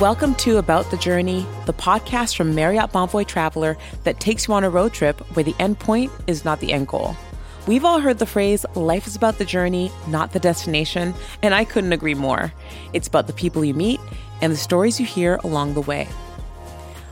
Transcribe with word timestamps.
Welcome 0.00 0.36
to 0.36 0.58
About 0.58 0.92
the 0.92 0.96
Journey, 0.96 1.44
the 1.66 1.72
podcast 1.72 2.36
from 2.36 2.54
Marriott 2.54 2.92
Bonvoy 2.92 3.26
Traveler 3.26 3.76
that 4.04 4.20
takes 4.20 4.46
you 4.46 4.54
on 4.54 4.62
a 4.62 4.70
road 4.70 4.92
trip 4.92 5.18
where 5.34 5.42
the 5.42 5.56
end 5.58 5.80
point 5.80 6.12
is 6.28 6.44
not 6.44 6.60
the 6.60 6.72
end 6.72 6.86
goal. 6.86 7.16
We've 7.66 7.84
all 7.84 7.98
heard 7.98 8.20
the 8.20 8.24
phrase, 8.24 8.64
life 8.76 9.08
is 9.08 9.16
about 9.16 9.38
the 9.38 9.44
journey, 9.44 9.90
not 10.06 10.32
the 10.32 10.38
destination, 10.38 11.14
and 11.42 11.52
I 11.52 11.64
couldn't 11.64 11.92
agree 11.92 12.14
more. 12.14 12.52
It's 12.92 13.08
about 13.08 13.26
the 13.26 13.32
people 13.32 13.64
you 13.64 13.74
meet 13.74 13.98
and 14.40 14.52
the 14.52 14.56
stories 14.56 15.00
you 15.00 15.04
hear 15.04 15.40
along 15.42 15.74
the 15.74 15.80
way. 15.80 16.06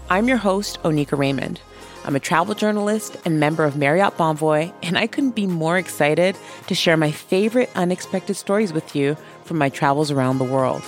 I'm 0.08 0.28
your 0.28 0.36
host, 0.36 0.80
Onika 0.84 1.18
Raymond. 1.18 1.60
I'm 2.04 2.14
a 2.14 2.20
travel 2.20 2.54
journalist 2.54 3.16
and 3.24 3.40
member 3.40 3.64
of 3.64 3.76
Marriott 3.76 4.16
Bonvoy, 4.16 4.72
and 4.84 4.96
I 4.96 5.08
couldn't 5.08 5.34
be 5.34 5.48
more 5.48 5.76
excited 5.76 6.36
to 6.68 6.74
share 6.76 6.96
my 6.96 7.10
favorite 7.10 7.68
unexpected 7.74 8.34
stories 8.34 8.72
with 8.72 8.94
you 8.94 9.16
from 9.42 9.58
my 9.58 9.70
travels 9.70 10.12
around 10.12 10.38
the 10.38 10.44
world. 10.44 10.84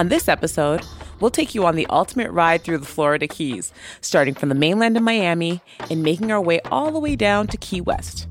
On 0.00 0.08
this 0.08 0.28
episode, 0.28 0.80
we'll 1.20 1.30
take 1.30 1.54
you 1.54 1.66
on 1.66 1.76
the 1.76 1.86
ultimate 1.90 2.30
ride 2.30 2.64
through 2.64 2.78
the 2.78 2.86
Florida 2.86 3.28
Keys, 3.28 3.70
starting 4.00 4.32
from 4.32 4.48
the 4.48 4.54
mainland 4.54 4.96
in 4.96 5.04
Miami 5.04 5.60
and 5.90 6.02
making 6.02 6.32
our 6.32 6.40
way 6.40 6.58
all 6.72 6.90
the 6.90 6.98
way 6.98 7.16
down 7.16 7.46
to 7.48 7.58
Key 7.58 7.82
West. 7.82 8.26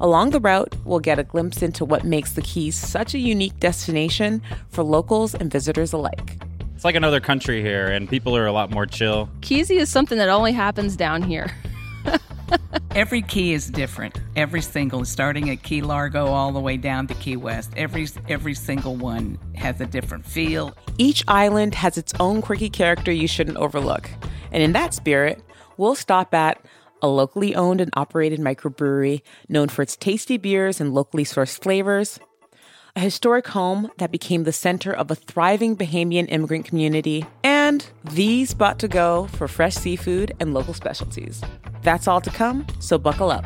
Along 0.00 0.30
the 0.30 0.40
route, 0.40 0.74
we'll 0.84 0.98
get 0.98 1.20
a 1.20 1.22
glimpse 1.22 1.62
into 1.62 1.84
what 1.84 2.02
makes 2.02 2.32
the 2.32 2.42
Keys 2.42 2.74
such 2.74 3.14
a 3.14 3.20
unique 3.20 3.60
destination 3.60 4.42
for 4.70 4.82
locals 4.82 5.36
and 5.36 5.52
visitors 5.52 5.92
alike. 5.92 6.36
It's 6.74 6.84
like 6.84 6.96
another 6.96 7.20
country 7.20 7.62
here, 7.62 7.86
and 7.86 8.08
people 8.08 8.36
are 8.36 8.46
a 8.46 8.52
lot 8.52 8.72
more 8.72 8.84
chill. 8.84 9.30
Keysy 9.38 9.76
is 9.76 9.88
something 9.88 10.18
that 10.18 10.28
only 10.28 10.50
happens 10.50 10.96
down 10.96 11.22
here. 11.22 11.48
Every 12.94 13.22
key 13.22 13.52
is 13.52 13.66
different. 13.72 14.20
Every 14.36 14.62
single, 14.62 15.04
starting 15.04 15.50
at 15.50 15.64
Key 15.64 15.82
Largo 15.82 16.26
all 16.26 16.52
the 16.52 16.60
way 16.60 16.76
down 16.76 17.08
to 17.08 17.14
Key 17.14 17.36
West, 17.36 17.72
every 17.76 18.06
every 18.28 18.54
single 18.54 18.94
one 18.94 19.36
has 19.56 19.80
a 19.80 19.86
different 19.86 20.24
feel. 20.24 20.72
Each 20.96 21.24
island 21.26 21.74
has 21.74 21.98
its 21.98 22.14
own 22.20 22.40
quirky 22.40 22.70
character 22.70 23.10
you 23.10 23.26
shouldn't 23.26 23.56
overlook. 23.56 24.08
And 24.52 24.62
in 24.62 24.70
that 24.74 24.94
spirit, 24.94 25.42
we'll 25.76 25.96
stop 25.96 26.32
at 26.34 26.64
a 27.02 27.08
locally 27.08 27.56
owned 27.56 27.80
and 27.80 27.90
operated 27.96 28.38
microbrewery 28.38 29.22
known 29.48 29.70
for 29.70 29.82
its 29.82 29.96
tasty 29.96 30.36
beers 30.36 30.80
and 30.80 30.94
locally 30.94 31.24
sourced 31.24 31.58
flavors, 31.58 32.20
a 32.94 33.00
historic 33.00 33.48
home 33.48 33.90
that 33.98 34.12
became 34.12 34.44
the 34.44 34.52
center 34.52 34.92
of 34.92 35.10
a 35.10 35.16
thriving 35.16 35.76
Bahamian 35.76 36.26
immigrant 36.28 36.64
community, 36.64 37.26
and 37.42 37.84
the 38.04 38.44
spot 38.44 38.78
to 38.78 38.86
go 38.86 39.26
for 39.32 39.48
fresh 39.48 39.74
seafood 39.74 40.32
and 40.38 40.54
local 40.54 40.74
specialties. 40.74 41.42
That's 41.84 42.08
all 42.08 42.20
to 42.22 42.30
come, 42.30 42.66
so 42.80 42.98
buckle 42.98 43.30
up. 43.30 43.44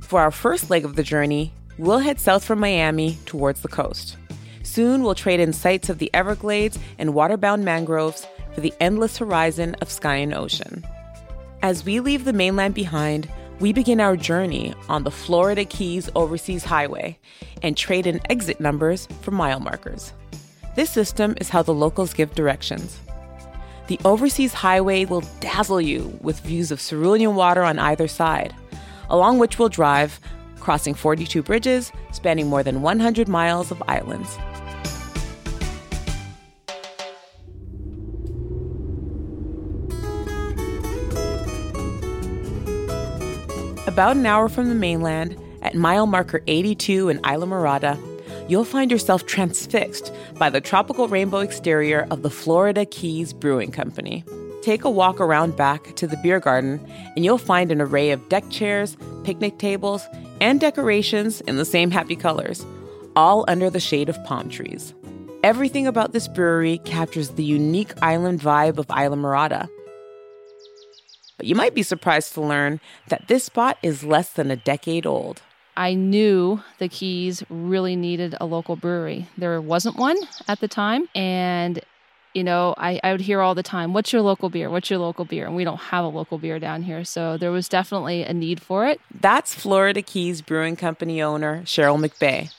For 0.00 0.20
our 0.20 0.30
first 0.30 0.70
leg 0.70 0.84
of 0.84 0.96
the 0.96 1.02
journey, 1.02 1.52
we'll 1.76 1.98
head 1.98 2.18
south 2.18 2.42
from 2.42 2.58
Miami 2.58 3.18
towards 3.26 3.60
the 3.60 3.68
coast. 3.68 4.16
Soon 4.62 5.02
we'll 5.02 5.14
trade 5.14 5.38
in 5.38 5.52
sights 5.52 5.88
of 5.88 5.98
the 5.98 6.10
Everglades 6.12 6.78
and 6.98 7.10
waterbound 7.10 7.62
mangroves 7.62 8.26
for 8.54 8.62
the 8.62 8.72
endless 8.80 9.18
horizon 9.18 9.76
of 9.80 9.90
sky 9.90 10.16
and 10.16 10.34
ocean. 10.34 10.84
As 11.62 11.84
we 11.84 12.00
leave 12.00 12.24
the 12.24 12.32
mainland 12.32 12.74
behind, 12.74 13.30
we 13.60 13.72
begin 13.72 14.00
our 14.00 14.16
journey 14.16 14.72
on 14.88 15.02
the 15.02 15.10
Florida 15.10 15.64
Keys 15.64 16.08
Overseas 16.14 16.62
Highway 16.62 17.18
and 17.62 17.76
trade 17.76 18.06
in 18.06 18.20
exit 18.30 18.60
numbers 18.60 19.08
for 19.22 19.32
mile 19.32 19.58
markers. 19.58 20.12
This 20.76 20.90
system 20.90 21.34
is 21.40 21.48
how 21.48 21.62
the 21.62 21.74
locals 21.74 22.14
give 22.14 22.34
directions. 22.34 23.00
The 23.88 23.98
Overseas 24.04 24.54
Highway 24.54 25.06
will 25.06 25.24
dazzle 25.40 25.80
you 25.80 26.16
with 26.22 26.40
views 26.40 26.70
of 26.70 26.80
cerulean 26.80 27.34
water 27.34 27.64
on 27.64 27.80
either 27.80 28.06
side, 28.06 28.54
along 29.10 29.38
which 29.38 29.58
we'll 29.58 29.68
drive, 29.68 30.20
crossing 30.60 30.94
42 30.94 31.42
bridges, 31.42 31.90
spanning 32.12 32.46
more 32.46 32.62
than 32.62 32.80
100 32.80 33.26
miles 33.26 33.72
of 33.72 33.82
islands. 33.88 34.38
About 43.98 44.16
an 44.16 44.26
hour 44.26 44.48
from 44.48 44.68
the 44.68 44.76
mainland, 44.76 45.36
at 45.60 45.74
mile 45.74 46.06
marker 46.06 46.40
82 46.46 47.08
in 47.08 47.18
Islamorada, 47.22 47.98
you'll 48.48 48.64
find 48.64 48.92
yourself 48.92 49.26
transfixed 49.26 50.14
by 50.36 50.50
the 50.50 50.60
tropical 50.60 51.08
rainbow 51.08 51.38
exterior 51.38 52.06
of 52.12 52.22
the 52.22 52.30
Florida 52.30 52.86
Keys 52.86 53.32
Brewing 53.32 53.72
Company. 53.72 54.22
Take 54.62 54.84
a 54.84 54.88
walk 54.88 55.20
around 55.20 55.56
back 55.56 55.96
to 55.96 56.06
the 56.06 56.16
beer 56.18 56.38
garden, 56.38 56.78
and 57.16 57.24
you'll 57.24 57.38
find 57.38 57.72
an 57.72 57.80
array 57.80 58.12
of 58.12 58.28
deck 58.28 58.48
chairs, 58.50 58.96
picnic 59.24 59.58
tables, 59.58 60.06
and 60.40 60.60
decorations 60.60 61.40
in 61.40 61.56
the 61.56 61.64
same 61.64 61.90
happy 61.90 62.14
colors, 62.14 62.64
all 63.16 63.44
under 63.48 63.68
the 63.68 63.80
shade 63.80 64.08
of 64.08 64.24
palm 64.24 64.48
trees. 64.48 64.94
Everything 65.42 65.88
about 65.88 66.12
this 66.12 66.28
brewery 66.28 66.78
captures 66.84 67.30
the 67.30 67.42
unique 67.42 68.00
island 68.00 68.38
vibe 68.38 68.78
of 68.78 68.86
Islamorada. 68.86 69.68
But 71.38 71.46
you 71.46 71.54
might 71.54 71.74
be 71.74 71.82
surprised 71.82 72.34
to 72.34 72.42
learn 72.42 72.80
that 73.06 73.28
this 73.28 73.44
spot 73.44 73.78
is 73.82 74.04
less 74.04 74.30
than 74.30 74.50
a 74.50 74.56
decade 74.56 75.06
old. 75.06 75.40
I 75.76 75.94
knew 75.94 76.60
the 76.78 76.88
Keys 76.88 77.44
really 77.48 77.94
needed 77.94 78.34
a 78.40 78.44
local 78.46 78.74
brewery. 78.74 79.28
There 79.38 79.60
wasn't 79.60 79.96
one 79.96 80.16
at 80.48 80.58
the 80.58 80.66
time. 80.66 81.08
And, 81.14 81.80
you 82.34 82.42
know, 82.42 82.74
I, 82.76 82.98
I 83.04 83.12
would 83.12 83.20
hear 83.20 83.40
all 83.40 83.54
the 83.54 83.62
time, 83.62 83.92
What's 83.92 84.12
your 84.12 84.22
local 84.22 84.50
beer? 84.50 84.68
What's 84.68 84.90
your 84.90 84.98
local 84.98 85.24
beer? 85.24 85.46
And 85.46 85.54
we 85.54 85.62
don't 85.62 85.78
have 85.78 86.04
a 86.04 86.08
local 86.08 86.36
beer 86.36 86.58
down 86.58 86.82
here. 86.82 87.04
So 87.04 87.36
there 87.36 87.52
was 87.52 87.68
definitely 87.68 88.24
a 88.24 88.34
need 88.34 88.60
for 88.60 88.88
it. 88.88 89.00
That's 89.20 89.54
Florida 89.54 90.02
Keys 90.02 90.42
Brewing 90.42 90.74
Company 90.74 91.22
owner 91.22 91.62
Cheryl 91.62 92.04
McBay. 92.04 92.52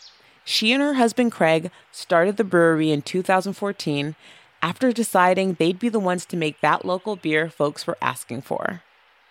She 0.45 0.71
and 0.71 0.81
her 0.81 0.93
husband 0.93 1.33
Craig 1.33 1.69
started 1.91 2.37
the 2.37 2.45
brewery 2.45 2.89
in 2.89 3.01
2014 3.01 4.15
after 4.61 4.91
deciding 4.91 5.53
they'd 5.53 5.79
be 5.79 5.89
the 5.89 5.99
ones 5.99 6.25
to 6.27 6.37
make 6.37 6.59
that 6.61 6.85
local 6.85 7.15
beer 7.15 7.49
folks 7.49 7.87
were 7.87 7.97
asking 8.01 8.41
for. 8.41 8.81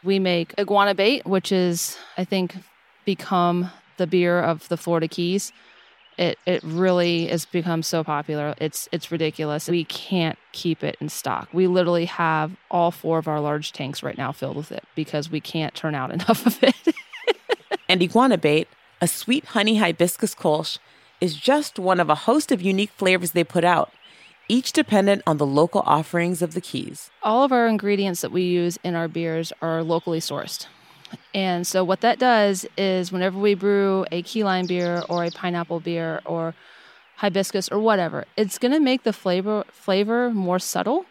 We 0.02 0.18
make 0.18 0.54
iguana 0.58 0.94
bait, 0.94 1.26
which 1.26 1.50
is, 1.52 1.98
I 2.16 2.24
think, 2.24 2.56
become 3.04 3.70
the 3.96 4.06
beer 4.06 4.40
of 4.40 4.68
the 4.68 4.76
Florida 4.76 5.08
Keys. 5.08 5.52
It 6.16 6.38
it 6.46 6.62
really 6.64 7.26
has 7.26 7.44
become 7.44 7.82
so 7.82 8.02
popular. 8.02 8.54
It's 8.58 8.88
it's 8.90 9.10
ridiculous. 9.10 9.68
We 9.68 9.84
can't 9.84 10.38
keep 10.52 10.82
it 10.82 10.96
in 11.00 11.08
stock. 11.08 11.48
We 11.52 11.66
literally 11.66 12.06
have 12.06 12.56
all 12.70 12.90
four 12.90 13.18
of 13.18 13.28
our 13.28 13.40
large 13.40 13.72
tanks 13.72 14.02
right 14.02 14.18
now 14.18 14.32
filled 14.32 14.56
with 14.56 14.72
it 14.72 14.84
because 14.94 15.30
we 15.30 15.40
can't 15.40 15.74
turn 15.74 15.94
out 15.94 16.10
enough 16.18 16.46
of 16.46 16.62
it. 16.62 16.94
and 17.88 18.02
iguana 18.02 18.38
bait, 18.38 18.68
a 19.00 19.06
sweet 19.06 19.46
honey 19.46 19.76
hibiscus 19.76 20.34
kolsch, 20.34 20.78
is 21.20 21.34
just 21.34 21.78
one 21.78 22.00
of 22.00 22.08
a 22.08 22.14
host 22.14 22.50
of 22.50 22.62
unique 22.62 22.90
flavors 22.90 23.32
they 23.32 23.44
put 23.44 23.64
out 23.64 23.92
each 24.48 24.72
dependent 24.72 25.22
on 25.26 25.36
the 25.36 25.46
local 25.46 25.82
offerings 25.84 26.42
of 26.42 26.54
the 26.54 26.60
Keys. 26.60 27.10
All 27.22 27.44
of 27.44 27.52
our 27.52 27.66
ingredients 27.66 28.22
that 28.22 28.32
we 28.32 28.42
use 28.42 28.78
in 28.82 28.94
our 28.94 29.08
beers 29.08 29.52
are 29.60 29.82
locally 29.82 30.20
sourced. 30.20 30.66
And 31.34 31.66
so, 31.66 31.84
what 31.84 32.00
that 32.00 32.18
does 32.18 32.66
is, 32.76 33.12
whenever 33.12 33.38
we 33.38 33.54
brew 33.54 34.04
a 34.12 34.22
key 34.22 34.44
lime 34.44 34.66
beer 34.66 35.02
or 35.08 35.24
a 35.24 35.30
pineapple 35.30 35.80
beer 35.80 36.20
or 36.24 36.54
hibiscus 37.16 37.70
or 37.70 37.78
whatever, 37.78 38.24
it's 38.36 38.58
going 38.58 38.72
to 38.72 38.80
make 38.80 39.04
the 39.04 39.12
flavor 39.12 39.64
flavor 39.70 40.30
more 40.30 40.58
subtle 40.58 41.06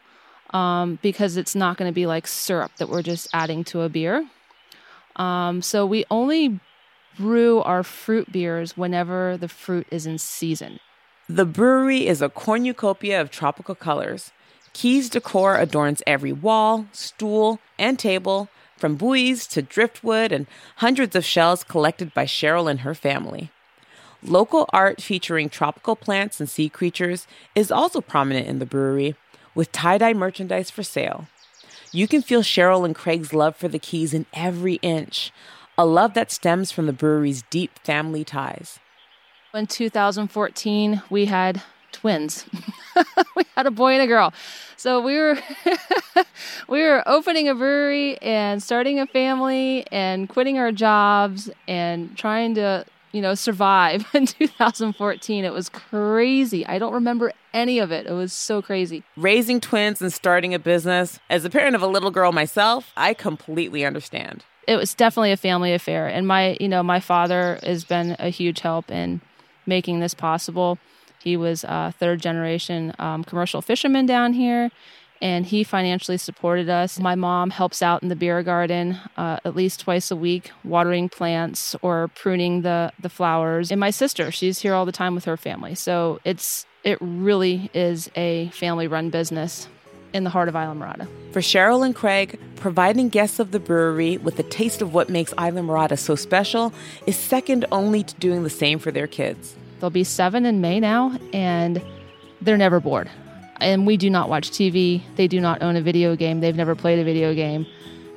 um, 0.51 0.99
because 1.01 1.37
it's 1.37 1.55
not 1.55 1.77
going 1.77 1.89
to 1.89 1.93
be 1.93 2.05
like 2.05 2.27
syrup 2.27 2.71
that 2.77 2.89
we're 2.89 3.01
just 3.01 3.27
adding 3.33 3.63
to 3.65 3.81
a 3.81 3.89
beer. 3.89 4.27
Um, 5.15 5.61
so 5.61 5.85
we 5.85 6.05
only 6.11 6.59
brew 7.17 7.61
our 7.61 7.83
fruit 7.83 8.31
beers 8.31 8.77
whenever 8.77 9.37
the 9.37 9.47
fruit 9.47 9.87
is 9.89 10.05
in 10.05 10.17
season. 10.17 10.79
The 11.29 11.45
brewery 11.45 12.07
is 12.07 12.21
a 12.21 12.29
cornucopia 12.29 13.19
of 13.19 13.29
tropical 13.29 13.75
colors. 13.75 14.31
Keys 14.71 15.09
decor 15.09 15.57
adorns 15.57 16.01
every 16.07 16.31
wall, 16.31 16.85
stool, 16.93 17.59
and 17.77 17.99
table, 17.99 18.47
from 18.77 18.95
buoys 18.95 19.45
to 19.47 19.61
driftwood 19.61 20.31
and 20.31 20.47
hundreds 20.77 21.17
of 21.17 21.25
shells 21.25 21.65
collected 21.65 22.13
by 22.13 22.23
Cheryl 22.23 22.71
and 22.71 22.81
her 22.81 22.95
family. 22.95 23.51
Local 24.23 24.69
art 24.71 25.01
featuring 25.01 25.49
tropical 25.49 25.97
plants 25.97 26.39
and 26.39 26.49
sea 26.49 26.69
creatures 26.69 27.27
is 27.55 27.71
also 27.71 27.99
prominent 27.99 28.47
in 28.47 28.59
the 28.59 28.65
brewery, 28.65 29.15
with 29.53 29.73
tie 29.73 29.97
dye 29.97 30.13
merchandise 30.13 30.69
for 30.69 30.83
sale. 30.83 31.27
You 31.91 32.07
can 32.07 32.21
feel 32.21 32.41
Cheryl 32.41 32.85
and 32.85 32.95
Craig's 32.95 33.33
love 33.33 33.57
for 33.57 33.67
the 33.67 33.79
Keys 33.79 34.13
in 34.13 34.27
every 34.33 34.75
inch, 34.75 35.33
a 35.77 35.85
love 35.85 36.13
that 36.13 36.31
stems 36.31 36.71
from 36.71 36.85
the 36.85 36.93
brewery's 36.93 37.43
deep 37.49 37.79
family 37.79 38.23
ties. 38.23 38.79
In 39.53 39.65
2014, 39.65 41.01
we 41.09 41.25
had 41.25 41.61
twins. 41.91 42.45
we 43.35 43.43
had 43.55 43.65
a 43.65 43.71
boy 43.71 43.93
and 43.93 44.03
a 44.03 44.07
girl. 44.07 44.33
So 44.75 45.01
we 45.01 45.17
were 45.17 45.37
we 46.67 46.81
were 46.83 47.01
opening 47.07 47.47
a 47.49 47.55
brewery 47.55 48.21
and 48.21 48.61
starting 48.61 48.99
a 48.99 49.07
family 49.07 49.87
and 49.91 50.29
quitting 50.29 50.59
our 50.59 50.71
jobs 50.71 51.49
and 51.67 52.15
trying 52.17 52.55
to, 52.55 52.85
you 53.13 53.21
know, 53.21 53.33
survive 53.33 54.05
in 54.13 54.27
2014. 54.27 55.45
It 55.45 55.53
was 55.53 55.69
crazy. 55.69 56.65
I 56.65 56.77
don't 56.77 56.93
remember 56.93 57.31
any 57.53 57.79
of 57.79 57.91
it. 57.91 58.05
It 58.05 58.13
was 58.13 58.33
so 58.33 58.61
crazy. 58.61 59.03
Raising 59.15 59.59
twins 59.59 60.01
and 60.01 60.13
starting 60.13 60.53
a 60.53 60.59
business, 60.59 61.19
as 61.29 61.45
a 61.45 61.49
parent 61.49 61.75
of 61.75 61.81
a 61.81 61.87
little 61.87 62.11
girl 62.11 62.31
myself, 62.31 62.91
I 62.95 63.13
completely 63.13 63.85
understand. 63.85 64.43
It 64.67 64.75
was 64.75 64.93
definitely 64.93 65.31
a 65.31 65.37
family 65.37 65.73
affair 65.73 66.07
and 66.07 66.27
my, 66.27 66.57
you 66.59 66.67
know, 66.67 66.83
my 66.83 66.99
father 66.99 67.57
has 67.63 67.85
been 67.85 68.17
a 68.19 68.27
huge 68.27 68.59
help 68.59 68.91
in 68.91 69.21
making 69.67 69.99
this 69.99 70.13
possible. 70.13 70.77
He 71.19 71.37
was 71.37 71.63
a 71.63 71.93
third 71.99 72.21
generation 72.21 72.93
um, 72.99 73.23
commercial 73.23 73.61
fisherman 73.61 74.05
down 74.05 74.33
here, 74.33 74.71
and 75.21 75.45
he 75.45 75.63
financially 75.63 76.17
supported 76.17 76.69
us. 76.69 76.99
My 76.99 77.15
mom 77.15 77.49
helps 77.49 77.81
out 77.81 78.03
in 78.03 78.09
the 78.09 78.15
beer 78.15 78.41
garden 78.43 78.97
uh, 79.17 79.39
at 79.43 79.55
least 79.55 79.81
twice 79.81 80.09
a 80.11 80.15
week, 80.15 80.51
watering 80.63 81.09
plants 81.09 81.75
or 81.81 82.09
pruning 82.09 82.61
the 82.61 82.91
the 82.99 83.09
flowers. 83.09 83.71
And 83.71 83.79
my 83.79 83.89
sister, 83.89 84.31
she's 84.31 84.59
here 84.59 84.73
all 84.73 84.85
the 84.85 84.91
time 84.91 85.15
with 85.15 85.25
her 85.25 85.37
family. 85.37 85.75
So 85.75 86.19
it's 86.23 86.65
it 86.83 86.97
really 87.01 87.69
is 87.73 88.09
a 88.15 88.49
family 88.49 88.87
run 88.87 89.09
business 89.09 89.67
in 90.13 90.23
the 90.23 90.29
heart 90.29 90.47
of 90.47 90.55
Islamorada. 90.55 91.07
For 91.31 91.41
Cheryl 91.41 91.85
and 91.85 91.95
Craig, 91.95 92.39
providing 92.55 93.09
guests 93.09 93.39
of 93.39 93.51
the 93.51 93.59
brewery 93.59 94.17
with 94.17 94.39
a 94.39 94.43
taste 94.43 94.81
of 94.81 94.93
what 94.93 95.09
makes 95.09 95.33
Islamorada 95.35 95.97
so 95.97 96.15
special 96.15 96.73
is 97.05 97.15
second 97.15 97.65
only 97.71 98.03
to 98.03 98.15
doing 98.15 98.43
the 98.43 98.49
same 98.49 98.79
for 98.79 98.91
their 98.91 99.07
kids. 99.07 99.55
They'll 99.79 99.89
be 99.89 100.03
seven 100.03 100.45
in 100.45 100.61
May 100.61 100.79
now, 100.79 101.17
and 101.33 101.81
they're 102.41 102.57
never 102.57 102.79
bored. 102.79 103.09
And 103.59 103.85
we 103.87 103.97
do 103.97 104.09
not 104.09 104.29
watch 104.29 104.51
TV. 104.51 105.01
They 105.15 105.27
do 105.27 105.39
not 105.39 105.61
own 105.61 105.75
a 105.75 105.81
video 105.81 106.15
game. 106.15 106.39
They've 106.39 106.55
never 106.55 106.75
played 106.75 106.99
a 106.99 107.03
video 107.03 107.33
game. 107.33 107.65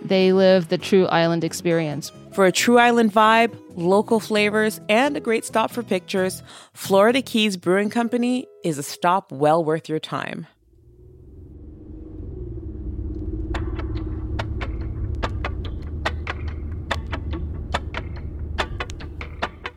They 0.02 0.32
live 0.32 0.68
the 0.68 0.78
true 0.78 1.06
island 1.06 1.44
experience. 1.44 2.10
For 2.32 2.46
a 2.46 2.52
true 2.52 2.78
island 2.78 3.12
vibe, 3.12 3.58
local 3.74 4.20
flavors, 4.20 4.80
and 4.88 5.16
a 5.16 5.20
great 5.20 5.44
stop 5.44 5.70
for 5.70 5.82
pictures, 5.82 6.42
Florida 6.72 7.20
Keys 7.20 7.56
Brewing 7.56 7.90
Company 7.90 8.46
is 8.64 8.78
a 8.78 8.82
stop 8.82 9.32
well 9.32 9.64
worth 9.64 9.88
your 9.88 9.98
time. 9.98 10.46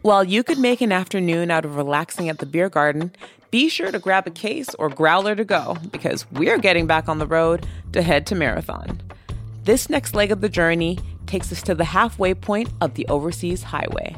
While 0.04 0.26
you 0.26 0.44
could 0.44 0.60
make 0.60 0.82
an 0.82 0.92
afternoon 0.92 1.50
out 1.50 1.64
of 1.64 1.78
relaxing 1.78 2.28
at 2.28 2.40
the 2.40 2.46
beer 2.46 2.68
garden, 2.68 3.14
be 3.52 3.70
sure 3.70 3.90
to 3.90 4.00
grab 4.00 4.28
a 4.28 4.32
case 4.32 4.76
or 4.76 4.90
growler 4.90 5.34
to 5.34 5.46
go 5.46 5.78
because 5.94 6.30
we're 6.30 6.58
getting 6.58 6.88
back 6.88 7.08
on 7.08 7.20
the 7.20 7.26
road 7.26 7.66
to 7.94 8.02
head 8.02 8.28
to 8.28 8.36
Marathon. 8.36 9.02
This 9.64 9.90
next 9.90 10.14
leg 10.14 10.30
of 10.30 10.42
the 10.42 10.50
journey 10.50 11.00
takes 11.26 11.54
us 11.54 11.62
to 11.62 11.74
the 11.74 11.86
halfway 11.86 12.34
point 12.34 12.70
of 12.82 12.96
the 12.96 13.08
Overseas 13.08 13.64
Highway. 13.64 14.18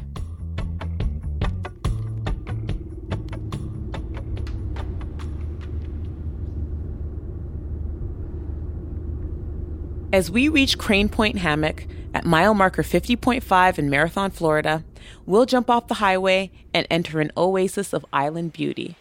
As 10.12 10.32
we 10.32 10.48
reach 10.48 10.78
Crane 10.78 11.08
Point 11.08 11.38
Hammock 11.38 11.86
at 12.16 12.24
mile 12.24 12.54
marker 12.54 12.82
50.5 12.82 13.78
in 13.78 13.90
Marathon, 13.90 14.30
Florida, 14.30 14.82
we'll 15.26 15.44
jump 15.44 15.68
off 15.68 15.86
the 15.86 15.94
highway 15.94 16.50
and 16.72 16.86
enter 16.90 17.20
an 17.20 17.30
oasis 17.36 17.92
of 17.92 18.06
island 18.10 18.54
beauty. 18.54 18.96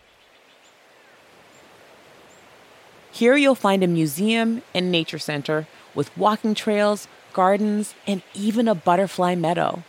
Here 3.13 3.37
you'll 3.37 3.55
find 3.55 3.81
a 3.83 3.87
museum 3.87 4.63
and 4.73 4.91
nature 4.91 5.17
center 5.17 5.65
with 5.95 6.15
walking 6.17 6.55
trails, 6.55 7.07
gardens, 7.31 7.95
and 8.05 8.21
even 8.33 8.67
a 8.67 8.75
butterfly 8.75 9.33
meadow. 9.33 9.83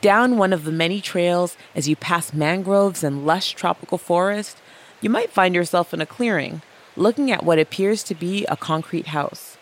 Down 0.00 0.36
one 0.36 0.52
of 0.52 0.64
the 0.64 0.72
many 0.72 1.00
trails, 1.00 1.56
as 1.76 1.88
you 1.88 1.94
pass 1.94 2.32
mangroves 2.32 3.04
and 3.04 3.24
lush 3.24 3.52
tropical 3.52 3.98
forest, 3.98 4.56
you 5.00 5.10
might 5.10 5.30
find 5.30 5.54
yourself 5.54 5.94
in 5.94 6.00
a 6.00 6.06
clearing, 6.06 6.62
looking 6.96 7.30
at 7.30 7.44
what 7.44 7.60
appears 7.60 8.02
to 8.02 8.16
be 8.16 8.44
a 8.46 8.56
concrete 8.56 9.08
house. 9.08 9.56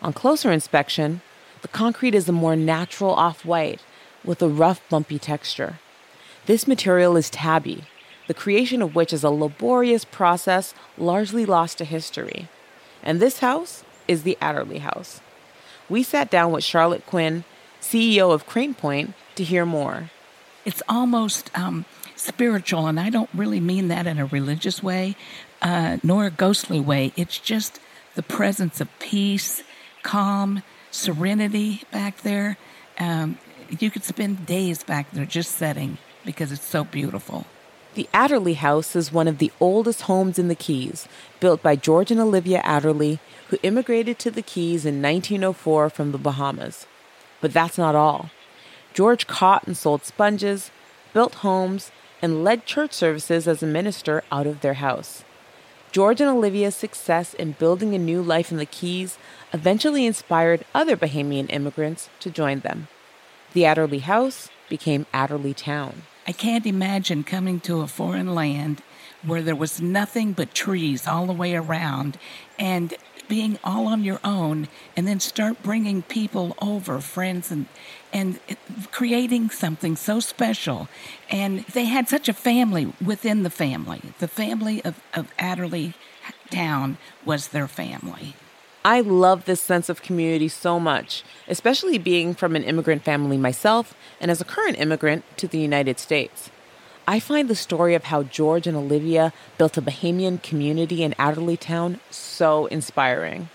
On 0.00 0.12
closer 0.12 0.50
inspection, 0.50 1.20
the 1.62 1.68
concrete 1.68 2.14
is 2.14 2.28
a 2.28 2.32
more 2.32 2.56
natural 2.56 3.12
off 3.14 3.44
white 3.44 3.80
with 4.24 4.42
a 4.42 4.48
rough, 4.48 4.80
bumpy 4.88 5.18
texture. 5.18 5.78
This 6.46 6.66
material 6.66 7.16
is 7.16 7.30
tabby, 7.30 7.84
the 8.26 8.34
creation 8.34 8.82
of 8.82 8.94
which 8.94 9.12
is 9.12 9.24
a 9.24 9.30
laborious 9.30 10.04
process 10.04 10.74
largely 10.98 11.46
lost 11.46 11.78
to 11.78 11.84
history. 11.84 12.48
And 13.02 13.20
this 13.20 13.38
house 13.38 13.84
is 14.08 14.22
the 14.22 14.36
Adderley 14.40 14.78
House. 14.78 15.20
We 15.88 16.02
sat 16.02 16.30
down 16.30 16.52
with 16.52 16.64
Charlotte 16.64 17.06
Quinn, 17.06 17.44
CEO 17.80 18.32
of 18.32 18.46
Crane 18.46 18.74
Point, 18.74 19.14
to 19.36 19.44
hear 19.44 19.64
more. 19.66 20.10
It's 20.64 20.82
almost 20.88 21.50
um, 21.56 21.84
spiritual, 22.16 22.86
and 22.86 22.98
I 22.98 23.10
don't 23.10 23.30
really 23.34 23.60
mean 23.60 23.88
that 23.88 24.06
in 24.06 24.18
a 24.18 24.26
religious 24.26 24.82
way, 24.82 25.16
uh, 25.60 25.98
nor 26.02 26.26
a 26.26 26.30
ghostly 26.30 26.80
way. 26.80 27.12
It's 27.16 27.38
just 27.38 27.80
the 28.14 28.22
presence 28.22 28.80
of 28.80 28.88
peace, 28.98 29.62
calm, 30.02 30.62
serenity 30.92 31.82
back 31.90 32.18
there. 32.18 32.56
Um, 32.98 33.38
you 33.68 33.90
could 33.90 34.04
spend 34.04 34.46
days 34.46 34.84
back 34.84 35.10
there 35.10 35.24
just 35.24 35.52
setting 35.52 35.98
because 36.24 36.52
it's 36.52 36.64
so 36.64 36.84
beautiful. 36.84 37.46
The 37.94 38.08
Adderley 38.14 38.54
House 38.54 38.96
is 38.96 39.12
one 39.12 39.28
of 39.28 39.38
the 39.38 39.52
oldest 39.60 40.02
homes 40.02 40.38
in 40.38 40.48
the 40.48 40.54
Keys, 40.54 41.06
built 41.40 41.62
by 41.62 41.76
George 41.76 42.10
and 42.10 42.20
Olivia 42.20 42.60
Adderley, 42.64 43.18
who 43.48 43.58
immigrated 43.62 44.18
to 44.20 44.30
the 44.30 44.40
Keys 44.40 44.86
in 44.86 45.02
1904 45.02 45.90
from 45.90 46.12
the 46.12 46.18
Bahamas. 46.18 46.86
But 47.40 47.52
that's 47.52 47.76
not 47.76 47.94
all. 47.94 48.30
George 48.94 49.26
caught 49.26 49.66
and 49.66 49.76
sold 49.76 50.04
sponges, 50.04 50.70
built 51.12 51.36
homes, 51.36 51.90
and 52.22 52.44
led 52.44 52.64
church 52.64 52.92
services 52.92 53.48
as 53.48 53.62
a 53.62 53.66
minister 53.66 54.22
out 54.30 54.46
of 54.46 54.60
their 54.60 54.74
house. 54.74 55.24
George 55.92 56.22
and 56.22 56.30
Olivia's 56.30 56.74
success 56.74 57.34
in 57.34 57.52
building 57.52 57.94
a 57.94 57.98
new 57.98 58.22
life 58.22 58.50
in 58.50 58.56
the 58.56 58.64
Keys 58.64 59.18
eventually 59.52 60.06
inspired 60.06 60.64
other 60.74 60.96
Bahamian 60.96 61.52
immigrants 61.52 62.08
to 62.20 62.30
join 62.30 62.60
them. 62.60 62.88
The 63.52 63.66
Adderley 63.66 63.98
House 63.98 64.48
became 64.70 65.04
Adderley 65.12 65.52
Town. 65.52 66.04
I 66.26 66.32
can't 66.32 66.64
imagine 66.64 67.24
coming 67.24 67.60
to 67.60 67.82
a 67.82 67.86
foreign 67.86 68.34
land 68.34 68.82
where 69.22 69.42
there 69.42 69.54
was 69.54 69.82
nothing 69.82 70.32
but 70.32 70.54
trees 70.54 71.06
all 71.06 71.26
the 71.26 71.34
way 71.34 71.54
around 71.54 72.18
and 72.58 72.94
being 73.28 73.58
all 73.64 73.86
on 73.86 74.04
your 74.04 74.20
own 74.24 74.68
and 74.96 75.06
then 75.06 75.20
start 75.20 75.62
bringing 75.62 76.02
people 76.02 76.56
over 76.60 77.00
friends 77.00 77.50
and 77.50 77.66
and 78.12 78.38
creating 78.90 79.48
something 79.50 79.96
so 79.96 80.20
special. 80.20 80.88
And 81.30 81.60
they 81.66 81.84
had 81.84 82.08
such 82.08 82.28
a 82.28 82.34
family 82.34 82.92
within 83.04 83.42
the 83.42 83.50
family. 83.50 84.02
The 84.18 84.28
family 84.28 84.84
of, 84.84 85.00
of 85.14 85.32
adderley 85.38 85.94
town 86.50 86.98
was 87.24 87.48
their 87.48 87.68
family. 87.68 88.34
I 88.84 89.00
love 89.00 89.44
this 89.44 89.60
sense 89.60 89.88
of 89.88 90.02
community 90.02 90.48
so 90.48 90.80
much, 90.80 91.22
especially 91.46 91.98
being 91.98 92.34
from 92.34 92.56
an 92.56 92.64
immigrant 92.64 93.04
family 93.04 93.38
myself 93.38 93.94
and 94.20 94.30
as 94.30 94.40
a 94.40 94.44
current 94.44 94.78
immigrant 94.78 95.24
to 95.38 95.46
the 95.46 95.58
United 95.58 95.98
States. 96.00 96.50
I 97.06 97.20
find 97.20 97.48
the 97.48 97.54
story 97.54 97.94
of 97.94 98.04
how 98.04 98.22
George 98.22 98.66
and 98.66 98.76
Olivia 98.76 99.32
built 99.58 99.76
a 99.76 99.82
Bahamian 99.82 100.42
community 100.42 101.02
in 101.02 101.14
Adderley 101.18 101.56
Town 101.56 102.00
so 102.10 102.66
inspiring. 102.66 103.48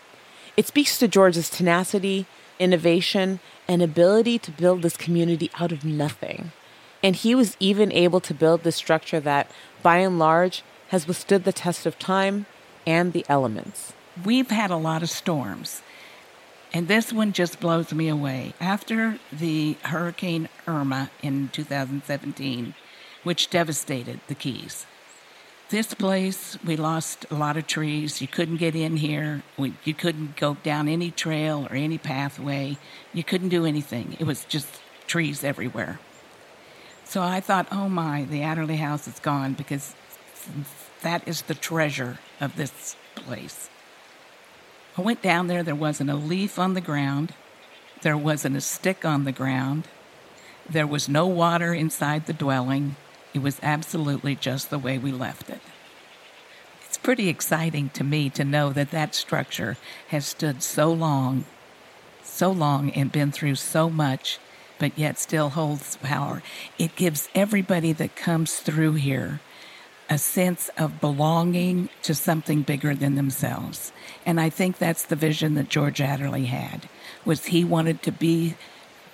It 0.56 0.68
speaks 0.68 0.98
to 1.00 1.08
George's 1.08 1.50
tenacity, 1.50 2.26
innovation, 2.60 3.40
and 3.68 3.82
ability 3.82 4.40
to 4.40 4.52
build 4.52 4.82
this 4.82 4.98
community 4.98 5.52
out 5.60 5.72
of 5.72 5.86
nothing. 5.86 6.52
And 7.04 7.16
he 7.16 7.36
was 7.36 7.56
even 7.60 7.92
able 7.92 8.20
to 8.22 8.34
build 8.34 8.64
this 8.64 8.76
structure 8.76 9.20
that, 9.20 9.50
by 9.84 9.98
and 9.98 10.18
large, 10.18 10.64
has 10.90 11.08
withstood 11.08 11.44
the 11.44 11.54
test 11.54 11.86
of 11.86 12.00
time 12.00 12.48
and 12.86 13.14
the 13.14 13.26
elements 13.30 13.94
we've 14.26 14.50
had 14.50 14.72
a 14.72 14.78
lot 14.78 15.04
of 15.04 15.10
storms. 15.10 15.82
And 16.74 16.88
this 16.88 17.14
one 17.14 17.32
just 17.34 17.60
blows 17.60 17.94
me 17.94 18.08
away. 18.08 18.54
After 18.60 19.20
the 19.32 19.78
Hurricane 19.84 20.50
Irma 20.68 21.10
in 21.22 21.50
2017, 21.50 22.74
which 23.24 23.50
devastated 23.50 24.20
the 24.28 24.36
Keys, 24.36 24.86
this 25.70 25.94
place, 25.94 26.58
we 26.66 26.78
lost 26.78 27.26
a 27.30 27.36
lot 27.36 27.58
of 27.58 27.68
trees. 27.68 28.22
You 28.22 28.28
couldn't 28.28 28.56
get 28.56 28.74
in 28.74 28.96
here. 28.96 29.44
We, 29.58 29.74
you 29.84 29.94
couldn't 29.94 30.38
go 30.38 30.56
down 30.64 30.88
any 30.88 31.12
trail 31.12 31.68
or 31.70 31.76
any 31.76 31.98
pathway. 31.98 32.78
You 33.14 33.24
couldn't 33.24 33.50
do 33.50 33.66
anything. 33.66 34.16
It 34.18 34.26
was 34.26 34.46
just 34.46 34.68
trees 35.08 35.44
everywhere. 35.44 36.00
So 37.04 37.22
I 37.22 37.42
thought, 37.42 37.68
oh 37.70 37.90
my, 37.90 38.24
the 38.24 38.44
Adderley 38.44 38.78
House 38.78 39.10
is 39.10 39.20
gone 39.20 39.54
because 39.54 39.94
that 41.02 41.28
is 41.28 41.42
the 41.44 41.56
treasure 41.56 42.20
of 42.40 42.56
this 42.56 42.96
place. 43.16 43.70
I 44.98 45.02
went 45.02 45.22
down 45.22 45.48
there, 45.48 45.64
there 45.64 45.76
wasn't 45.76 46.10
a 46.10 46.16
leaf 46.16 46.58
on 46.58 46.76
the 46.76 46.82
ground, 46.82 47.34
there 48.04 48.18
wasn't 48.18 48.56
a 48.56 48.62
stick 48.62 49.06
on 49.06 49.26
the 49.26 49.32
ground, 49.32 49.88
there 50.70 50.88
was 50.88 51.08
no 51.08 51.28
water 51.28 51.74
inside 51.74 52.26
the 52.26 52.34
dwelling. 52.34 52.96
It 53.38 53.44
was 53.44 53.60
absolutely 53.62 54.34
just 54.34 54.72
the 54.72 54.80
way 54.80 54.98
we 54.98 55.12
left 55.12 55.52
it. 55.52 55.62
It's 56.88 56.98
pretty 56.98 57.30
exciting 57.30 57.90
to 57.90 58.04
me 58.04 58.32
to 58.32 58.44
know 58.44 58.74
that 58.74 58.90
that 58.90 59.14
structure 59.14 59.78
has 60.08 60.26
stood 60.26 60.64
so 60.64 60.92
long, 60.92 61.46
so 62.24 62.50
long, 62.50 62.90
and 62.90 63.12
been 63.12 63.32
through 63.32 63.54
so 63.54 63.92
much, 63.92 64.40
but 64.80 64.98
yet 64.98 65.20
still 65.20 65.50
holds 65.50 65.98
power. 65.98 66.42
It 66.80 66.96
gives 66.96 67.30
everybody 67.36 67.94
that 67.94 68.16
comes 68.16 68.56
through 68.56 68.94
here 68.94 69.40
a 70.10 70.18
sense 70.18 70.72
of 70.76 71.00
belonging 71.00 71.90
to 72.02 72.16
something 72.16 72.64
bigger 72.64 72.96
than 72.96 73.14
themselves. 73.14 73.92
And 74.26 74.42
I 74.42 74.50
think 74.50 74.80
that's 74.80 75.06
the 75.06 75.16
vision 75.16 75.54
that 75.54 75.70
George 75.70 76.02
Adderley 76.02 76.46
had 76.46 76.90
was 77.24 77.46
he 77.46 77.64
wanted 77.64 78.02
to 78.02 78.12
be 78.12 78.56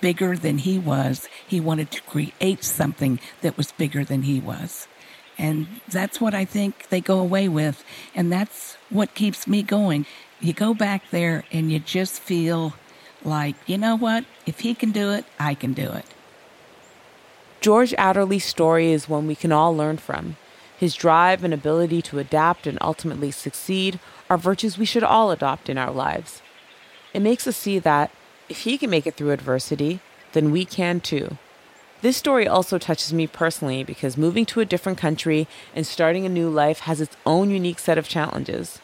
bigger 0.04 0.36
than 0.36 0.58
he 0.58 0.78
was. 0.78 1.30
He 1.48 1.60
wanted 1.60 1.90
to 1.92 2.02
create 2.02 2.62
something 2.62 3.18
that 3.40 3.56
was 3.56 3.72
bigger 3.72 4.04
than 4.04 4.24
he 4.24 4.38
was. 4.38 4.86
And 5.38 5.66
that's 5.88 6.20
what 6.20 6.34
I 6.34 6.44
think 6.44 6.90
they 6.90 7.00
go 7.00 7.18
away 7.18 7.48
with. 7.48 7.82
And 8.14 8.30
that's 8.30 8.76
what 8.90 9.14
keeps 9.14 9.46
me 9.46 9.62
going. 9.62 10.04
You 10.40 10.52
go 10.52 10.74
back 10.74 11.08
there 11.10 11.44
and 11.50 11.72
you 11.72 11.78
just 11.78 12.20
feel 12.20 12.74
like, 13.24 13.56
you 13.64 13.78
know 13.78 13.96
what? 13.96 14.26
If 14.44 14.60
he 14.60 14.74
can 14.74 14.90
do 14.90 15.10
it, 15.10 15.24
I 15.38 15.54
can 15.54 15.72
do 15.72 15.90
it. 15.90 16.04
George 17.62 17.94
Adderley's 17.96 18.44
story 18.44 18.92
is 18.92 19.08
one 19.08 19.26
we 19.26 19.34
can 19.34 19.52
all 19.52 19.74
learn 19.74 19.96
from. 19.96 20.36
His 20.76 20.94
drive 20.94 21.42
and 21.42 21.54
ability 21.54 22.02
to 22.02 22.18
adapt 22.18 22.66
and 22.66 22.76
ultimately 22.82 23.30
succeed 23.30 23.98
are 24.28 24.36
virtues 24.36 24.76
we 24.76 24.84
should 24.84 25.02
all 25.02 25.30
adopt 25.30 25.70
in 25.70 25.78
our 25.78 25.90
lives. 25.90 26.42
It 27.14 27.22
makes 27.22 27.46
us 27.46 27.56
see 27.56 27.78
that 27.78 28.10
if 28.48 28.60
he 28.60 28.78
can 28.78 28.90
make 28.90 29.06
it 29.06 29.14
through 29.16 29.30
adversity, 29.30 30.00
then 30.32 30.50
we 30.50 30.64
can 30.64 31.00
too. 31.00 31.38
This 32.02 32.16
story 32.16 32.46
also 32.46 32.76
touches 32.76 33.12
me 33.12 33.26
personally 33.26 33.82
because 33.82 34.18
moving 34.18 34.44
to 34.46 34.60
a 34.60 34.66
different 34.66 34.98
country 34.98 35.48
and 35.74 35.86
starting 35.86 36.26
a 36.26 36.28
new 36.28 36.50
life 36.50 36.80
has 36.80 37.00
its 37.00 37.16
own 37.24 37.50
unique 37.50 37.78
set 37.78 37.96
of 37.96 38.08
challenges. 38.08 38.78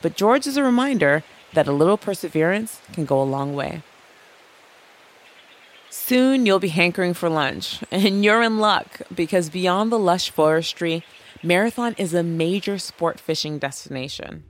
But 0.00 0.16
George 0.16 0.46
is 0.46 0.56
a 0.56 0.62
reminder 0.62 1.24
that 1.52 1.68
a 1.68 1.72
little 1.72 1.98
perseverance 1.98 2.80
can 2.92 3.04
go 3.04 3.20
a 3.20 3.24
long 3.24 3.54
way. 3.54 3.82
Soon 5.90 6.46
you'll 6.46 6.58
be 6.58 6.68
hankering 6.68 7.14
for 7.14 7.28
lunch, 7.28 7.80
and 7.90 8.24
you're 8.24 8.42
in 8.42 8.58
luck 8.58 9.02
because 9.14 9.50
beyond 9.50 9.92
the 9.92 9.98
lush 9.98 10.30
forestry, 10.30 11.04
Marathon 11.42 11.94
is 11.98 12.14
a 12.14 12.22
major 12.22 12.78
sport 12.78 13.20
fishing 13.20 13.58
destination. 13.58 14.44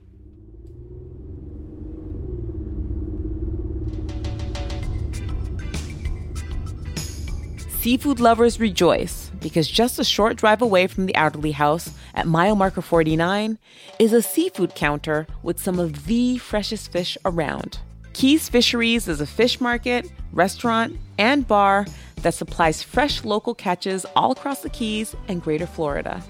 Seafood 7.85 8.19
lovers 8.19 8.59
rejoice 8.59 9.29
because 9.39 9.67
just 9.67 9.99
a 9.99 10.03
short 10.03 10.37
drive 10.37 10.63
away 10.63 10.87
from 10.87 11.05
the 11.05 11.13
Adderley 11.13 11.51
house 11.51 11.91
at 12.15 12.25
mile 12.25 12.55
marker 12.55 12.81
49 12.81 13.59
is 13.99 14.11
a 14.11 14.23
seafood 14.23 14.73
counter 14.73 15.27
with 15.43 15.59
some 15.59 15.77
of 15.77 16.07
the 16.07 16.39
freshest 16.39 16.91
fish 16.91 17.15
around. 17.25 17.77
Keys 18.13 18.49
Fisheries 18.49 19.07
is 19.07 19.21
a 19.21 19.27
fish 19.27 19.61
market, 19.61 20.11
restaurant, 20.33 20.97
and 21.19 21.47
bar 21.47 21.85
that 22.23 22.33
supplies 22.33 22.81
fresh 22.81 23.23
local 23.23 23.53
catches 23.53 24.03
all 24.15 24.31
across 24.31 24.61
the 24.61 24.69
Keys 24.71 25.15
and 25.27 25.43
Greater 25.43 25.67
Florida. 25.67 26.23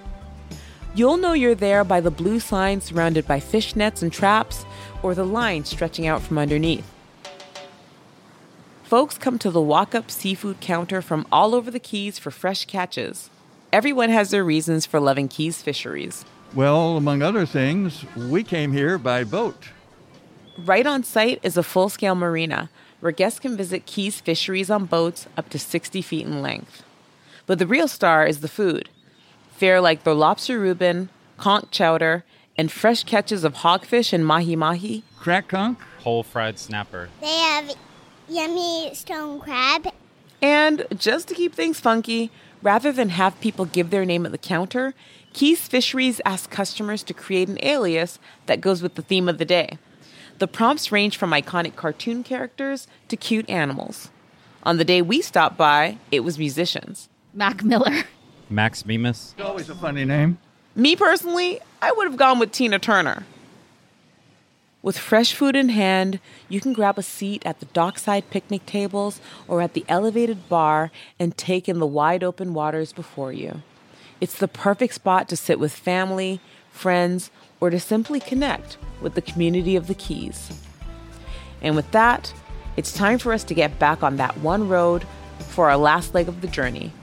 You'll 0.93 1.15
know 1.15 1.31
you're 1.31 1.55
there 1.55 1.85
by 1.85 2.01
the 2.01 2.11
blue 2.11 2.41
sign 2.41 2.81
surrounded 2.81 3.25
by 3.25 3.39
fish 3.39 3.77
nets 3.77 4.01
and 4.01 4.11
traps 4.11 4.65
or 5.01 5.15
the 5.15 5.23
line 5.23 5.63
stretching 5.63 6.05
out 6.05 6.21
from 6.21 6.37
underneath. 6.37 6.94
Folks 8.85 9.17
come 9.17 9.39
to 9.39 9.49
the 9.49 9.61
walk 9.61 9.95
up 9.95 10.11
seafood 10.11 10.61
counter 10.61 11.01
from 11.01 11.25
all 11.31 11.55
over 11.55 11.71
the 11.71 11.79
Keys 11.79 12.19
for 12.19 12.29
fresh 12.29 12.65
catches. 12.65 13.31
Everyone 13.73 14.11
has 14.11 14.29
their 14.29 14.43
reasons 14.43 14.85
for 14.85 14.99
loving 14.99 15.27
Keys 15.27 15.63
fisheries. 15.63 16.23
Well, 16.53 16.95
among 16.95 17.23
other 17.23 17.47
things, 17.47 18.05
we 18.15 18.43
came 18.43 18.73
here 18.73 18.99
by 18.99 19.23
boat. 19.23 19.69
Right 20.59 20.85
on 20.85 21.03
site 21.03 21.39
is 21.41 21.57
a 21.57 21.63
full 21.63 21.89
scale 21.89 22.13
marina 22.13 22.69
where 22.99 23.11
guests 23.11 23.39
can 23.39 23.57
visit 23.57 23.87
Keys 23.87 24.21
fisheries 24.21 24.69
on 24.69 24.85
boats 24.85 25.25
up 25.35 25.49
to 25.49 25.57
60 25.57 26.03
feet 26.03 26.27
in 26.27 26.43
length. 26.43 26.83
But 27.47 27.57
the 27.57 27.67
real 27.67 27.87
star 27.87 28.27
is 28.27 28.41
the 28.41 28.47
food. 28.47 28.89
Fare 29.57 29.81
like 29.81 30.03
the 30.03 30.13
lobster 30.13 30.59
Reuben, 30.59 31.09
conch 31.37 31.71
chowder, 31.71 32.23
and 32.55 32.71
fresh 32.71 33.03
catches 33.03 33.43
of 33.43 33.55
hogfish 33.55 34.13
and 34.13 34.23
mahi 34.23 34.55
mahi. 34.55 35.03
Crack 35.17 35.47
conch? 35.47 35.79
Whole 36.01 36.21
fried 36.21 36.59
snapper. 36.59 37.09
They 37.19 37.35
have 37.35 37.75
yummy 38.27 38.93
stone 38.93 39.39
crab. 39.39 39.87
And 40.41 40.85
just 40.95 41.27
to 41.29 41.33
keep 41.33 41.53
things 41.53 41.79
funky, 41.79 42.31
rather 42.61 42.91
than 42.91 43.09
have 43.09 43.39
people 43.39 43.65
give 43.65 43.89
their 43.89 44.05
name 44.05 44.25
at 44.25 44.31
the 44.31 44.37
counter, 44.37 44.93
Keys 45.33 45.67
Fisheries 45.67 46.21
asks 46.25 46.47
customers 46.47 47.03
to 47.03 47.13
create 47.13 47.49
an 47.49 47.57
alias 47.61 48.19
that 48.45 48.61
goes 48.61 48.81
with 48.81 48.95
the 48.95 49.01
theme 49.01 49.27
of 49.27 49.37
the 49.37 49.45
day. 49.45 49.77
The 50.39 50.47
prompts 50.47 50.91
range 50.91 51.17
from 51.17 51.31
iconic 51.31 51.75
cartoon 51.75 52.23
characters 52.23 52.87
to 53.07 53.17
cute 53.17 53.49
animals. 53.49 54.09
On 54.63 54.77
the 54.77 54.85
day 54.85 55.01
we 55.01 55.21
stopped 55.21 55.57
by, 55.57 55.97
it 56.11 56.21
was 56.21 56.37
musicians. 56.37 57.09
Mac 57.33 57.63
Miller. 57.63 58.03
Max 58.49 58.83
Bemis. 58.83 59.35
Always 59.41 59.69
a 59.69 59.75
funny 59.75 60.05
name. 60.05 60.37
Me 60.75 60.95
personally, 60.95 61.59
I 61.81 61.91
would 61.91 62.07
have 62.07 62.17
gone 62.17 62.39
with 62.39 62.51
Tina 62.51 62.79
Turner. 62.79 63.25
With 64.85 64.99
fresh 64.99 65.33
food 65.33 65.55
in 65.55 65.69
hand, 65.69 66.19
you 66.47 66.61
can 66.61 66.71
grab 66.71 66.99
a 66.99 67.01
seat 67.01 67.43
at 67.43 67.59
the 67.59 67.65
dockside 67.65 68.29
picnic 68.29 68.67
tables 68.67 69.19
or 69.47 69.59
at 69.63 69.73
the 69.73 69.83
elevated 69.89 70.47
bar 70.47 70.91
and 71.17 71.35
take 71.35 71.67
in 71.67 71.79
the 71.79 71.87
wide 71.87 72.23
open 72.23 72.53
waters 72.53 72.93
before 72.93 73.33
you. 73.33 73.63
It's 74.21 74.37
the 74.37 74.47
perfect 74.47 74.93
spot 74.93 75.27
to 75.29 75.35
sit 75.35 75.59
with 75.59 75.73
family, 75.73 76.39
friends, 76.69 77.31
or 77.59 77.71
to 77.71 77.79
simply 77.79 78.19
connect 78.19 78.77
with 79.01 79.15
the 79.15 79.23
community 79.23 79.75
of 79.75 79.87
the 79.87 79.95
Keys. 79.95 80.51
And 81.63 81.75
with 81.75 81.89
that, 81.89 82.31
it's 82.77 82.93
time 82.93 83.17
for 83.17 83.33
us 83.33 83.43
to 83.45 83.55
get 83.55 83.79
back 83.79 84.03
on 84.03 84.17
that 84.17 84.37
one 84.37 84.69
road 84.69 85.07
for 85.47 85.67
our 85.67 85.77
last 85.77 86.13
leg 86.13 86.27
of 86.27 86.41
the 86.41 86.47
journey. 86.47 86.93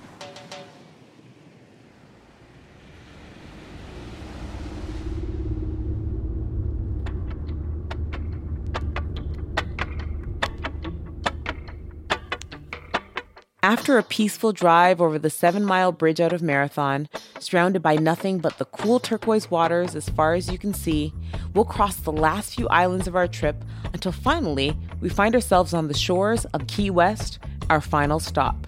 After 13.65 13.97
a 13.97 14.03
peaceful 14.03 14.51
drive 14.53 15.01
over 15.01 15.21
the 15.21 15.31
seven 15.31 15.65
mile 15.65 15.93
bridge 15.93 16.21
out 16.21 16.33
of 16.33 16.43
Marathon, 16.43 17.09
surrounded 17.39 17.81
by 17.81 17.95
nothing 17.95 18.41
but 18.41 18.59
the 18.59 18.65
cool 18.65 18.99
turquoise 18.99 19.53
waters 19.53 19.95
as 19.95 20.09
far 20.09 20.35
as 20.35 20.51
you 20.51 20.59
can 20.59 20.75
see, 20.75 21.15
we'll 21.55 21.65
cross 21.65 21.95
the 21.95 22.11
last 22.11 22.57
few 22.57 22.67
islands 22.71 23.07
of 23.07 23.15
our 23.15 23.29
trip 23.29 23.65
until 23.93 24.11
finally 24.11 24.77
we 25.01 25.09
find 25.09 25.37
ourselves 25.37 25.75
on 25.75 25.87
the 25.87 25.95
shores 25.95 26.45
of 26.47 26.67
Key 26.67 26.91
West, 26.91 27.39
our 27.71 27.81
final 27.81 28.19
stop. 28.19 28.67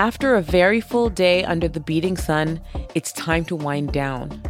After 0.00 0.34
a 0.34 0.40
very 0.40 0.80
full 0.80 1.10
day 1.10 1.44
under 1.44 1.68
the 1.68 1.78
beating 1.78 2.16
sun, 2.16 2.62
it's 2.94 3.12
time 3.12 3.44
to 3.44 3.54
wind 3.54 3.92
down. 3.92 4.42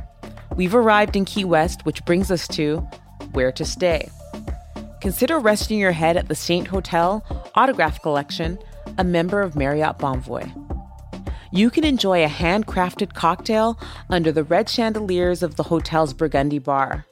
We've 0.54 0.76
arrived 0.76 1.16
in 1.16 1.24
Key 1.24 1.44
West, 1.44 1.84
which 1.84 2.04
brings 2.04 2.30
us 2.30 2.46
to 2.54 2.76
where 3.32 3.50
to 3.50 3.64
stay. 3.64 4.08
Consider 5.00 5.40
resting 5.40 5.80
your 5.80 5.90
head 5.90 6.16
at 6.16 6.28
the 6.28 6.36
Saint 6.36 6.68
Hotel 6.68 7.24
Autograph 7.56 8.00
Collection, 8.00 8.60
a 8.96 9.02
member 9.02 9.42
of 9.42 9.56
Marriott 9.56 9.98
Bonvoy. 9.98 10.46
You 11.50 11.68
can 11.68 11.82
enjoy 11.82 12.24
a 12.24 12.28
handcrafted 12.28 13.14
cocktail 13.14 13.76
under 14.08 14.30
the 14.30 14.44
red 14.44 14.68
chandeliers 14.68 15.42
of 15.42 15.56
the 15.56 15.64
hotel's 15.64 16.12
Burgundy 16.12 16.60
bar. 16.60 17.06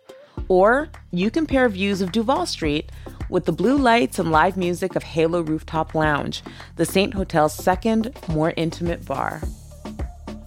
Or 0.46 0.90
you 1.10 1.32
can 1.32 1.44
pair 1.44 1.68
views 1.68 2.00
of 2.00 2.12
Duval 2.12 2.46
Street 2.46 2.92
with 3.28 3.44
the 3.44 3.52
blue 3.52 3.76
lights 3.76 4.18
and 4.18 4.30
live 4.30 4.56
music 4.56 4.96
of 4.96 5.02
Halo 5.02 5.42
Rooftop 5.42 5.94
Lounge, 5.94 6.42
the 6.76 6.84
Saint 6.84 7.14
Hotel's 7.14 7.54
second, 7.54 8.12
more 8.28 8.52
intimate 8.56 9.04
bar. 9.04 9.42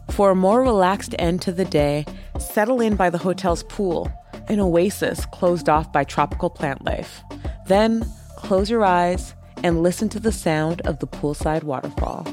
For 0.10 0.32
a 0.32 0.36
more 0.36 0.62
relaxed 0.62 1.16
end 1.20 1.42
to 1.44 1.52
the 1.52 1.66
day, 1.66 2.06
settle 2.40 2.82
in 2.82 2.96
by 2.96 3.10
the 3.10 3.18
hotel's 3.18 3.64
pool, 3.64 4.12
an 4.48 4.60
oasis 4.60 5.26
closed 5.28 5.70
off 5.70 5.92
by 5.94 6.04
tropical 6.04 6.50
plant 6.50 6.84
life. 6.84 7.22
Then 7.68 8.06
close 8.36 8.70
your 8.70 8.84
eyes 8.84 9.34
and 9.64 9.84
listen 9.84 10.10
to 10.10 10.20
the 10.20 10.32
sound 10.32 10.82
of 10.82 11.00
the 11.00 11.08
poolside 11.08 11.64
waterfall. 11.64 12.26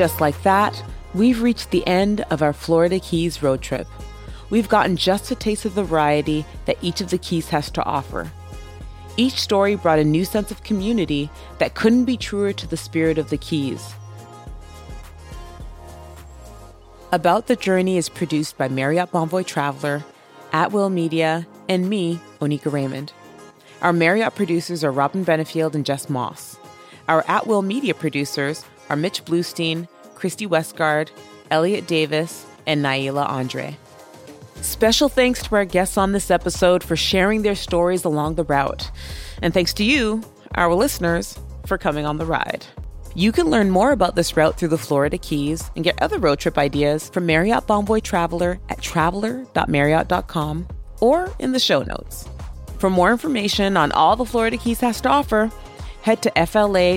Just 0.00 0.18
like 0.18 0.42
that, 0.44 0.82
we've 1.12 1.42
reached 1.42 1.72
the 1.72 1.86
end 1.86 2.22
of 2.30 2.40
our 2.40 2.54
Florida 2.54 2.98
Keys 2.98 3.42
road 3.42 3.60
trip. 3.60 3.86
We've 4.48 4.66
gotten 4.66 4.96
just 4.96 5.30
a 5.30 5.34
taste 5.34 5.66
of 5.66 5.74
the 5.74 5.84
variety 5.84 6.46
that 6.64 6.78
each 6.80 7.02
of 7.02 7.10
the 7.10 7.18
Keys 7.18 7.50
has 7.50 7.70
to 7.72 7.84
offer. 7.84 8.32
Each 9.18 9.38
story 9.38 9.74
brought 9.74 9.98
a 9.98 10.04
new 10.04 10.24
sense 10.24 10.50
of 10.50 10.62
community 10.62 11.28
that 11.58 11.74
couldn't 11.74 12.06
be 12.06 12.16
truer 12.16 12.54
to 12.54 12.66
the 12.66 12.78
spirit 12.78 13.18
of 13.18 13.28
the 13.28 13.36
Keys. 13.36 13.92
About 17.12 17.46
the 17.46 17.54
Journey 17.54 17.98
is 17.98 18.08
produced 18.08 18.56
by 18.56 18.68
Marriott 18.68 19.12
Bonvoy 19.12 19.44
Traveler, 19.44 20.02
At 20.50 20.72
Will 20.72 20.88
Media, 20.88 21.46
and 21.68 21.90
me, 21.90 22.20
Onika 22.40 22.72
Raymond. 22.72 23.12
Our 23.82 23.92
Marriott 23.92 24.34
producers 24.34 24.82
are 24.82 24.92
Robin 24.92 25.26
Benefield 25.26 25.74
and 25.74 25.84
Jess 25.84 26.08
Moss. 26.08 26.56
Our 27.06 27.22
At 27.28 27.46
Will 27.46 27.60
Media 27.60 27.92
producers 27.92 28.64
are 28.90 28.96
Mitch 28.96 29.24
Bluestein, 29.24 29.88
Christy 30.14 30.44
Westgard, 30.44 31.10
Elliot 31.50 31.86
Davis, 31.86 32.44
and 32.66 32.84
Naila 32.84 33.26
Andre. 33.28 33.78
Special 34.60 35.08
thanks 35.08 35.42
to 35.44 35.54
our 35.54 35.64
guests 35.64 35.96
on 35.96 36.12
this 36.12 36.30
episode 36.30 36.84
for 36.84 36.96
sharing 36.96 37.40
their 37.42 37.54
stories 37.54 38.04
along 38.04 38.34
the 38.34 38.44
route. 38.44 38.90
And 39.40 39.54
thanks 39.54 39.72
to 39.74 39.84
you, 39.84 40.22
our 40.54 40.74
listeners, 40.74 41.38
for 41.64 41.78
coming 41.78 42.04
on 42.04 42.18
the 42.18 42.26
ride. 42.26 42.66
You 43.14 43.32
can 43.32 43.46
learn 43.46 43.70
more 43.70 43.92
about 43.92 44.14
this 44.14 44.36
route 44.36 44.58
through 44.58 44.68
the 44.68 44.78
Florida 44.78 45.18
Keys 45.18 45.70
and 45.74 45.84
get 45.84 46.00
other 46.02 46.18
road 46.18 46.38
trip 46.38 46.58
ideas 46.58 47.08
from 47.08 47.26
Marriott 47.26 47.66
Bonvoy 47.66 48.02
Traveler 48.02 48.60
at 48.68 48.80
traveler.marriott.com 48.82 50.68
or 51.00 51.32
in 51.38 51.52
the 51.52 51.58
show 51.58 51.82
notes. 51.82 52.28
For 52.78 52.90
more 52.90 53.10
information 53.10 53.76
on 53.76 53.92
all 53.92 54.16
the 54.16 54.24
Florida 54.24 54.56
Keys 54.56 54.80
has 54.80 55.00
to 55.02 55.08
offer, 55.08 55.50
head 56.02 56.22
to 56.22 56.30
fla-keys.com. 56.46 56.96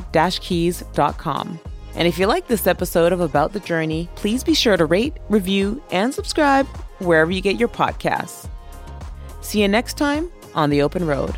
And 1.95 2.07
if 2.07 2.17
you 2.17 2.25
like 2.25 2.47
this 2.47 2.65
episode 2.65 3.11
of 3.13 3.21
About 3.21 3.53
the 3.53 3.59
Journey, 3.59 4.09
please 4.15 4.43
be 4.43 4.53
sure 4.53 4.77
to 4.77 4.85
rate, 4.85 5.13
review, 5.29 5.81
and 5.91 6.13
subscribe 6.13 6.65
wherever 6.99 7.31
you 7.31 7.41
get 7.41 7.59
your 7.59 7.69
podcasts. 7.69 8.49
See 9.41 9.61
you 9.61 9.67
next 9.67 9.95
time 9.97 10.31
on 10.55 10.69
the 10.69 10.81
open 10.81 11.05
road. 11.05 11.35